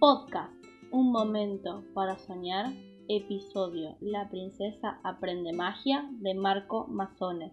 Podcast, 0.00 0.54
un 0.92 1.12
momento 1.12 1.84
para 1.92 2.16
soñar, 2.16 2.72
episodio 3.06 3.98
La 4.00 4.30
princesa 4.30 4.98
aprende 5.04 5.52
magia 5.52 6.08
de 6.22 6.34
Marco 6.34 6.86
Mazones. 6.86 7.52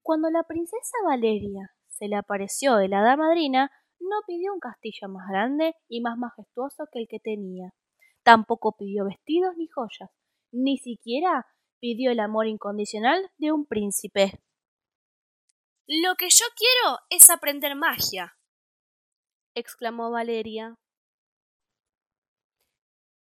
Cuando 0.00 0.30
la 0.30 0.42
princesa 0.44 0.96
Valeria 1.04 1.74
se 1.88 2.08
le 2.08 2.16
apareció 2.16 2.76
de 2.76 2.88
la 2.88 3.00
hada 3.00 3.18
madrina, 3.18 3.70
no 4.00 4.22
pidió 4.26 4.54
un 4.54 4.58
castillo 4.58 5.06
más 5.10 5.28
grande 5.28 5.74
y 5.86 6.00
más 6.00 6.16
majestuoso 6.16 6.84
que 6.90 7.00
el 7.00 7.08
que 7.10 7.20
tenía. 7.20 7.74
Tampoco 8.22 8.74
pidió 8.78 9.04
vestidos 9.04 9.54
ni 9.58 9.68
joyas, 9.68 10.08
ni 10.50 10.78
siquiera 10.78 11.46
pidió 11.78 12.10
el 12.10 12.20
amor 12.20 12.46
incondicional 12.46 13.30
de 13.36 13.52
un 13.52 13.66
príncipe. 13.66 14.40
Lo 15.86 16.14
que 16.14 16.30
yo 16.30 16.46
quiero 16.56 17.00
es 17.10 17.28
aprender 17.28 17.76
magia, 17.76 18.34
exclamó 19.54 20.10
Valeria. 20.10 20.76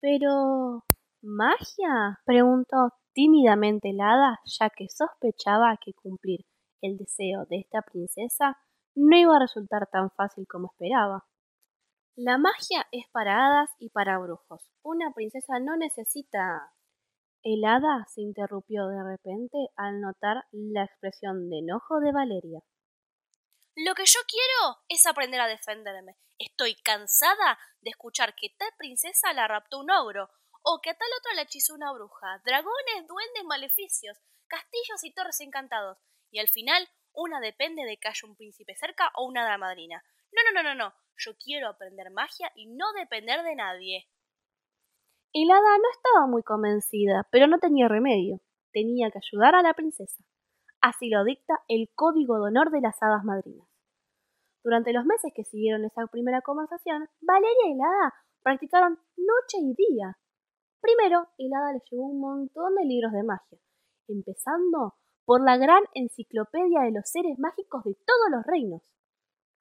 Pero. 0.00 0.84
¿Magia? 1.22 2.20
preguntó 2.26 2.90
tímidamente 3.14 3.90
el 3.90 4.00
hada, 4.00 4.40
ya 4.44 4.68
que 4.68 4.88
sospechaba 4.90 5.78
que 5.82 5.94
cumplir 5.94 6.44
el 6.82 6.98
deseo 6.98 7.46
de 7.46 7.60
esta 7.60 7.80
princesa 7.80 8.58
no 8.94 9.16
iba 9.16 9.36
a 9.36 9.40
resultar 9.40 9.88
tan 9.90 10.10
fácil 10.10 10.46
como 10.46 10.68
esperaba. 10.72 11.24
La 12.16 12.38
magia 12.38 12.86
es 12.92 13.06
para 13.10 13.44
hadas 13.44 13.70
y 13.78 13.88
para 13.90 14.18
brujos. 14.18 14.70
Una 14.82 15.10
princesa 15.12 15.58
no 15.58 15.76
necesita. 15.76 16.72
El 17.42 17.64
hada 17.64 18.06
se 18.08 18.22
interrumpió 18.22 18.86
de 18.86 19.02
repente 19.02 19.58
al 19.76 20.00
notar 20.00 20.44
la 20.52 20.84
expresión 20.84 21.50
de 21.50 21.58
enojo 21.58 22.00
de 22.00 22.12
Valeria. 22.12 22.60
Lo 23.76 23.94
que 23.94 24.06
yo 24.06 24.20
quiero 24.28 24.78
es 24.88 25.04
aprender 25.04 25.40
a 25.40 25.48
defenderme. 25.48 26.16
Estoy 26.38 26.76
cansada 26.76 27.58
de 27.80 27.90
escuchar 27.90 28.36
que 28.36 28.54
tal 28.56 28.70
princesa 28.78 29.32
la 29.32 29.48
raptó 29.48 29.80
un 29.80 29.90
ogro, 29.90 30.30
o 30.62 30.80
que 30.80 30.90
a 30.90 30.94
tal 30.94 31.08
otro 31.18 31.32
la 31.34 31.42
hechizó 31.42 31.74
una 31.74 31.92
bruja, 31.92 32.40
dragones, 32.44 33.06
duendes, 33.08 33.44
maleficios, 33.44 34.18
castillos 34.46 35.02
y 35.02 35.12
torres 35.12 35.40
encantados, 35.40 35.98
y 36.30 36.38
al 36.38 36.48
final 36.48 36.88
una 37.12 37.40
depende 37.40 37.84
de 37.84 37.96
que 37.96 38.08
haya 38.08 38.28
un 38.28 38.36
príncipe 38.36 38.76
cerca 38.76 39.10
o 39.16 39.26
una 39.26 39.44
dama 39.44 39.66
madrina. 39.66 40.04
No, 40.32 40.42
no, 40.44 40.62
no, 40.62 40.68
no, 40.68 40.74
no. 40.76 40.94
Yo 41.16 41.36
quiero 41.36 41.68
aprender 41.68 42.10
magia 42.10 42.50
y 42.54 42.66
no 42.66 42.92
depender 42.92 43.42
de 43.42 43.54
nadie. 43.56 44.08
El 45.32 45.50
hada 45.50 45.78
no 45.78 45.90
estaba 45.90 46.26
muy 46.26 46.42
convencida, 46.42 47.28
pero 47.30 47.48
no 47.48 47.58
tenía 47.58 47.88
remedio. 47.88 48.40
Tenía 48.72 49.10
que 49.10 49.18
ayudar 49.18 49.54
a 49.54 49.62
la 49.62 49.74
princesa. 49.74 50.24
Así 50.84 51.08
lo 51.08 51.24
dicta 51.24 51.54
el 51.66 51.88
Código 51.94 52.36
de 52.36 52.48
Honor 52.48 52.70
de 52.70 52.82
las 52.82 53.02
Hadas 53.02 53.24
Madrinas. 53.24 53.66
Durante 54.62 54.92
los 54.92 55.06
meses 55.06 55.32
que 55.34 55.42
siguieron 55.42 55.82
esa 55.86 56.06
primera 56.08 56.42
conversación, 56.42 57.08
Valeria 57.22 57.68
y 57.70 57.74
la 57.78 57.86
hada 57.86 58.14
practicaron 58.42 58.98
noche 59.16 59.62
y 59.62 59.72
día. 59.72 60.18
Primero, 60.82 61.28
el 61.38 61.54
hada 61.54 61.72
le 61.72 61.80
llevó 61.90 62.08
un 62.08 62.20
montón 62.20 62.74
de 62.74 62.84
libros 62.84 63.12
de 63.12 63.22
magia, 63.22 63.58
empezando 64.08 64.92
por 65.24 65.42
la 65.42 65.56
gran 65.56 65.82
enciclopedia 65.94 66.82
de 66.82 66.92
los 66.92 67.08
seres 67.08 67.38
mágicos 67.38 67.82
de 67.84 67.94
todos 68.04 68.30
los 68.30 68.44
reinos. 68.44 68.82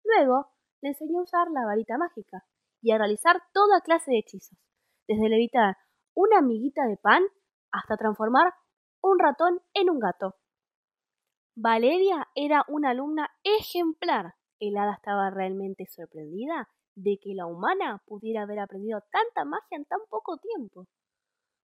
Luego, 0.03 0.47
le 0.81 0.89
enseñó 0.89 1.19
a 1.19 1.23
usar 1.23 1.47
la 1.51 1.65
varita 1.65 1.97
mágica 1.97 2.43
y 2.81 2.91
a 2.91 2.97
realizar 2.97 3.41
toda 3.53 3.79
clase 3.79 4.11
de 4.11 4.19
hechizos, 4.19 4.59
desde 5.07 5.29
levitar 5.29 5.77
una 6.15 6.39
amiguita 6.39 6.85
de 6.85 6.97
pan 6.97 7.23
hasta 7.71 7.95
transformar 7.95 8.53
un 9.01 9.19
ratón 9.19 9.61
en 9.73 9.89
un 9.89 9.99
gato. 9.99 10.35
Valeria 11.55 12.27
era 12.33 12.65
una 12.67 12.89
alumna 12.89 13.29
ejemplar. 13.43 14.33
El 14.59 14.75
hada 14.75 14.93
estaba 14.93 15.29
realmente 15.29 15.85
sorprendida 15.85 16.67
de 16.95 17.19
que 17.21 17.35
la 17.35 17.45
humana 17.45 18.01
pudiera 18.07 18.41
haber 18.41 18.59
aprendido 18.59 19.01
tanta 19.11 19.45
magia 19.45 19.77
en 19.77 19.85
tan 19.85 19.99
poco 20.09 20.37
tiempo. 20.37 20.87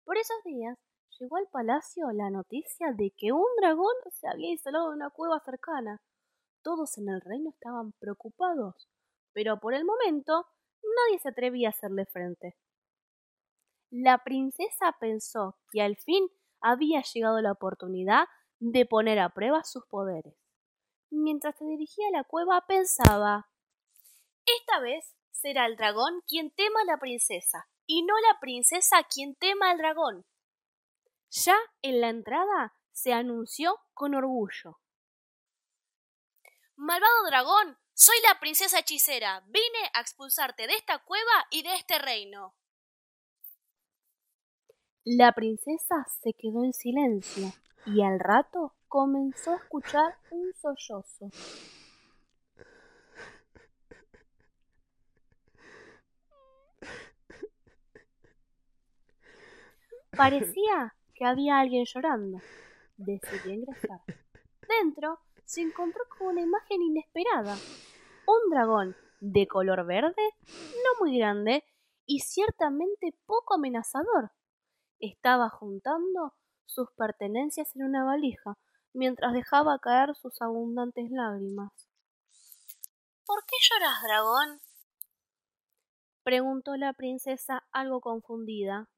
Por 0.04 0.18
esos 0.18 0.44
días 0.44 0.78
llegó 1.18 1.38
al 1.38 1.48
palacio 1.48 2.12
la 2.12 2.30
noticia 2.30 2.92
de 2.92 3.14
que 3.16 3.32
un 3.32 3.48
dragón 3.62 3.94
se 4.12 4.28
había 4.28 4.52
instalado 4.52 4.90
en 4.90 4.98
una 4.98 5.10
cueva 5.10 5.40
cercana. 5.40 6.02
Todos 6.64 6.98
en 6.98 7.08
el 7.08 7.22
reino 7.22 7.52
estaban 7.52 7.94
preocupados, 7.94 8.90
pero 9.32 9.60
por 9.62 9.74
el 9.74 9.86
momento 9.86 10.48
nadie 10.84 11.20
se 11.20 11.30
atrevía 11.30 11.70
a 11.70 11.72
hacerle 11.72 12.06
frente. 12.06 12.58
La 13.90 14.18
princesa 14.26 14.94
pensó 15.00 15.56
que 15.72 15.82
al 15.82 15.96
fin 15.96 16.28
había 16.60 17.02
llegado 17.04 17.40
la 17.42 17.54
oportunidad 17.54 18.26
de 18.60 18.86
poner 18.86 19.20
a 19.20 19.30
prueba 19.30 19.64
sus 19.64 19.86
poderes. 19.86 20.36
Mientras 21.10 21.56
se 21.58 21.66
dirigía 21.66 22.08
a 22.10 22.18
la 22.18 22.24
cueva 22.24 22.66
pensaba 22.68 23.50
Esta 24.46 24.80
vez 24.80 25.16
será 25.32 25.66
el 25.66 25.78
dragón 25.78 26.22
quien 26.28 26.52
tema 26.52 26.82
a 26.82 26.86
la 26.86 26.98
princesa, 26.98 27.70
y 27.86 28.04
no 28.04 28.14
la 28.20 28.40
princesa 28.40 29.04
quien 29.04 29.36
tema 29.36 29.72
al 29.72 29.78
dragón. 29.78 30.26
Ya 31.30 31.58
en 31.82 32.02
la 32.02 32.10
entrada 32.10 32.74
se 32.92 33.14
anunció 33.14 33.78
con 33.94 34.16
orgullo. 34.16 34.80
Malvado 36.76 37.26
dragón, 37.28 37.78
soy 37.94 38.16
la 38.28 38.40
princesa 38.40 38.80
hechicera. 38.80 39.44
Vine 39.48 39.92
a 39.94 40.02
expulsarte 40.02 40.68
de 40.68 40.76
esta 40.76 41.00
cueva 41.00 41.48
y 41.50 41.64
de 41.64 41.76
este 41.76 42.00
reino. 42.00 42.56
La 45.04 45.32
princesa 45.34 46.06
se 46.22 46.34
quedó 46.34 46.64
en 46.64 46.74
silencio 46.74 47.52
y 47.88 48.04
al 48.04 48.20
rato 48.20 48.74
comenzó 48.88 49.54
a 49.54 49.58
escuchar 49.58 50.18
un 50.30 50.54
sollozo. 50.54 51.30
Parecía 60.16 60.96
que 61.14 61.26
había 61.26 61.60
alguien 61.60 61.86
llorando. 61.86 62.40
Decidió 62.98 63.54
ingresar. 63.54 64.02
Dentro 64.68 65.20
se 65.46 65.62
encontró 65.62 66.04
con 66.18 66.28
una 66.30 66.42
imagen 66.42 66.82
inesperada. 66.82 67.56
Un 68.26 68.50
dragón 68.50 68.96
de 69.22 69.48
color 69.48 69.86
verde, 69.86 70.36
no 70.48 71.00
muy 71.06 71.18
grande 71.18 71.64
y 72.06 72.20
ciertamente 72.20 73.16
poco 73.26 73.56
amenazador. 73.56 74.32
Estaba 75.00 75.50
juntando 75.50 76.34
sus 76.68 76.92
pertenencias 76.92 77.76
en 77.76 77.84
una 77.84 78.04
valija, 78.04 78.58
mientras 78.94 79.34
dejaba 79.34 79.80
caer 79.80 80.16
sus 80.16 80.40
abundantes 80.42 81.10
lágrimas. 81.10 81.72
¿Por 83.26 83.44
qué 83.46 83.56
lloras, 83.62 84.04
dragón? 84.04 84.60
preguntó 86.24 86.76
la 86.76 86.94
princesa 86.94 87.64
algo 87.72 88.02
confundida. 88.02 88.90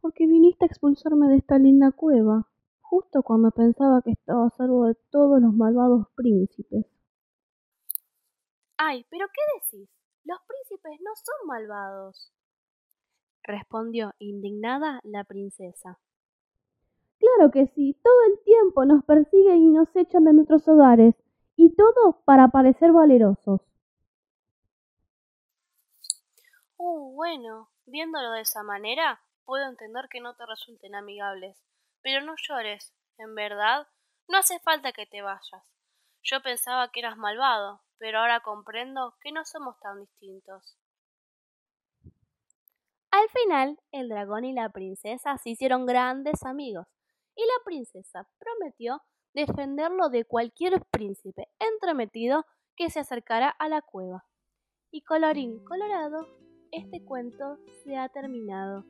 Porque 0.00 0.26
viniste 0.26 0.64
a 0.64 0.68
expulsarme 0.68 1.28
de 1.28 1.36
esta 1.36 1.58
linda 1.58 1.90
cueva, 1.90 2.48
justo 2.80 3.22
cuando 3.22 3.50
pensaba 3.50 4.00
que 4.02 4.12
estaba 4.12 4.46
a 4.46 4.50
salvo 4.50 4.86
de 4.86 4.94
todos 5.10 5.40
los 5.40 5.52
malvados 5.52 6.06
príncipes. 6.14 6.86
Ay, 8.78 9.04
pero 9.10 9.26
¿qué 9.28 9.40
decís? 9.60 9.88
Los 10.24 10.38
príncipes 10.46 11.00
no 11.00 11.16
son 11.16 11.46
malvados 11.46 12.32
respondió 13.46 14.12
indignada 14.18 15.00
la 15.04 15.24
princesa. 15.24 15.98
Claro 17.18 17.50
que 17.50 17.66
sí, 17.68 17.98
todo 18.02 18.22
el 18.28 18.44
tiempo 18.44 18.84
nos 18.84 19.04
persiguen 19.04 19.62
y 19.62 19.70
nos 19.70 19.94
echan 19.96 20.24
de 20.24 20.34
nuestros 20.34 20.68
hogares, 20.68 21.14
y 21.56 21.74
todo 21.74 22.20
para 22.24 22.48
parecer 22.48 22.92
valerosos. 22.92 23.60
Uh, 26.76 27.14
bueno, 27.14 27.70
viéndolo 27.86 28.32
de 28.32 28.42
esa 28.42 28.62
manera, 28.62 29.20
puedo 29.46 29.66
entender 29.66 30.08
que 30.10 30.20
no 30.20 30.34
te 30.34 30.44
resulten 30.44 30.94
amigables. 30.94 31.56
Pero 32.02 32.24
no 32.24 32.34
llores, 32.36 32.94
en 33.18 33.34
verdad, 33.34 33.88
no 34.28 34.38
hace 34.38 34.60
falta 34.60 34.92
que 34.92 35.06
te 35.06 35.22
vayas. 35.22 35.64
Yo 36.22 36.42
pensaba 36.42 36.90
que 36.90 37.00
eras 37.00 37.16
malvado, 37.16 37.80
pero 37.98 38.18
ahora 38.18 38.40
comprendo 38.40 39.14
que 39.22 39.32
no 39.32 39.44
somos 39.44 39.78
tan 39.80 40.00
distintos. 40.00 40.76
Al 43.36 43.42
final, 43.42 43.78
el 43.92 44.08
dragón 44.08 44.44
y 44.46 44.54
la 44.54 44.70
princesa 44.70 45.36
se 45.36 45.50
hicieron 45.50 45.84
grandes 45.84 46.42
amigos, 46.42 46.86
y 47.34 47.42
la 47.42 47.64
princesa 47.66 48.26
prometió 48.38 49.02
defenderlo 49.34 50.08
de 50.08 50.24
cualquier 50.24 50.80
príncipe 50.90 51.46
entremetido 51.58 52.46
que 52.76 52.88
se 52.88 53.00
acercara 53.00 53.50
a 53.50 53.68
la 53.68 53.82
cueva. 53.82 54.24
Y 54.90 55.02
colorín 55.02 55.62
colorado, 55.64 56.26
este 56.72 57.04
cuento 57.04 57.58
se 57.84 57.98
ha 57.98 58.08
terminado. 58.08 58.86